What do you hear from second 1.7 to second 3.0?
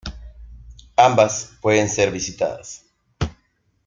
ser visitadas.